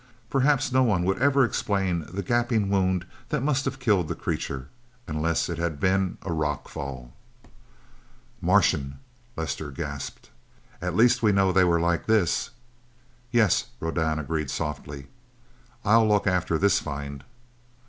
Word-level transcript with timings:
Perhaps 0.31 0.71
no 0.71 0.81
one 0.81 1.03
would 1.03 1.19
ever 1.19 1.45
explain 1.45 2.07
the 2.11 2.23
gaping 2.23 2.71
wound 2.71 3.05
that 3.29 3.43
must 3.43 3.65
have 3.65 3.77
killed 3.77 4.07
the 4.07 4.15
creature, 4.15 4.67
unless 5.07 5.47
it 5.47 5.59
had 5.59 5.79
been 5.79 6.17
a 6.23 6.33
rock 6.33 6.67
fall. 6.67 7.13
"Martian!" 8.41 8.97
Lester 9.37 9.69
gasped. 9.69 10.31
"At 10.81 10.95
least 10.95 11.21
we 11.21 11.31
know 11.31 11.51
that 11.51 11.59
they 11.59 11.65
were 11.65 11.79
like 11.79 12.07
this!" 12.07 12.49
"Yes," 13.29 13.65
Rodan 13.79 14.17
agreed 14.17 14.49
softly. 14.49 15.05
"I'll 15.85 16.07
look 16.07 16.25
after 16.25 16.57
this 16.57 16.79
find." 16.79 17.23